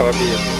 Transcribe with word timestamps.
Fala, 0.00 0.12
Bia. 0.12 0.59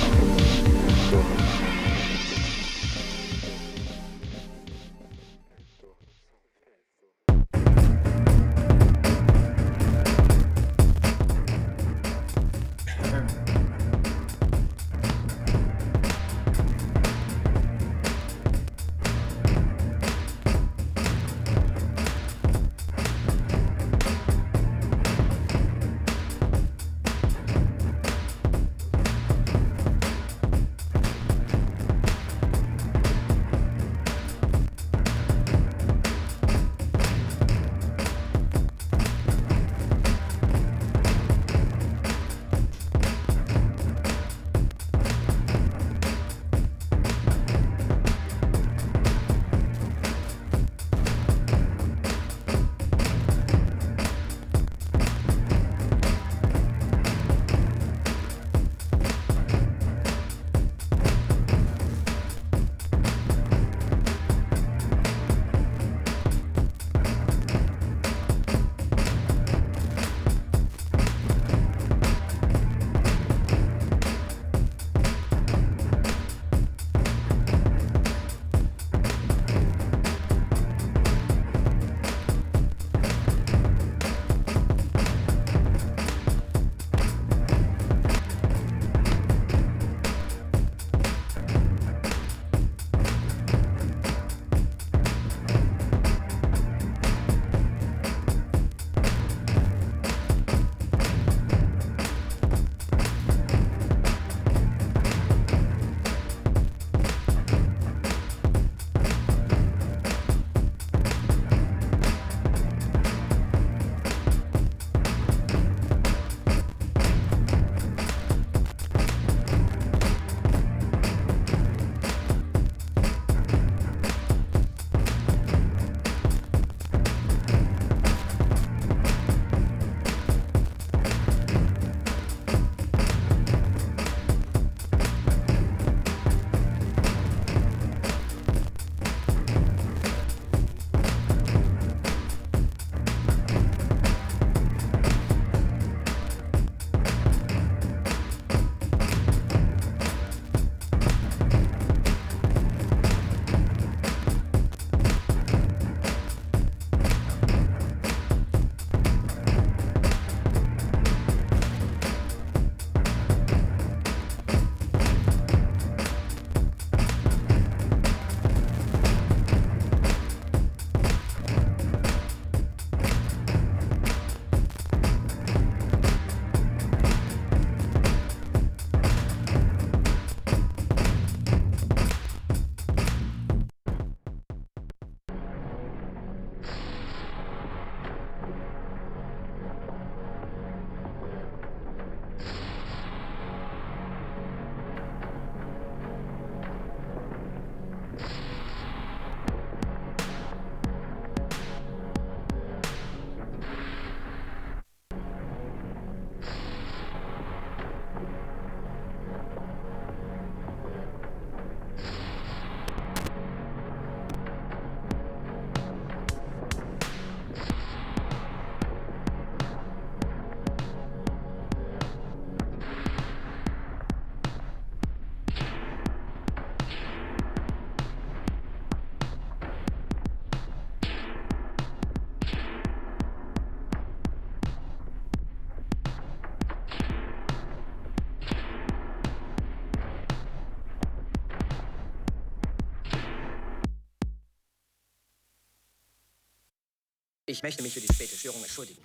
Ich 247.51 247.63
möchte 247.63 247.83
mich 247.83 247.95
für 247.95 248.01
die 248.03 248.13
späte 248.15 248.37
Störung 248.37 248.63
entschuldigen. 248.63 249.03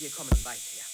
Wir 0.00 0.10
kommen 0.10 0.30
weit 0.44 0.58
her. 0.74 0.91